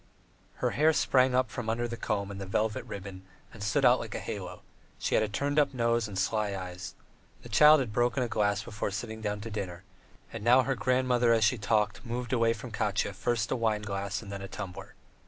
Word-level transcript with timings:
Her 0.55 0.71
hair 0.71 0.93
sprang 0.93 1.35
up 1.35 1.51
from 1.51 1.69
under 1.69 1.87
the 1.87 1.95
comb 1.95 2.31
and 2.31 2.41
the 2.41 2.47
velvet 2.47 2.83
ribbon 2.85 3.21
and 3.53 3.61
stood 3.61 3.85
out 3.85 3.99
like 3.99 4.15
a 4.15 4.19
halo; 4.19 4.63
she 4.97 5.13
had 5.13 5.23
a 5.23 5.27
turned 5.29 5.59
up 5.59 5.75
nose 5.75 6.07
and 6.07 6.17
sly 6.17 6.55
eyes. 6.55 6.95
The 7.43 7.49
child 7.49 7.81
had 7.81 7.93
broken 7.93 8.23
a 8.23 8.27
glass 8.27 8.63
before 8.63 8.89
sitting 8.89 9.21
down 9.21 9.41
to 9.41 9.51
dinner, 9.51 9.83
and 10.33 10.43
now 10.43 10.63
her 10.63 10.73
grandmother, 10.73 11.31
as 11.33 11.43
she 11.43 11.59
talked, 11.59 12.03
moved 12.03 12.33
away 12.33 12.51
from 12.53 12.71
Katya 12.71 13.13
first 13.13 13.51
a 13.51 13.55
wineglass 13.55 14.23
and 14.23 14.31
then 14.31 14.41
a 14.41 14.47
tumbler. 14.47 14.95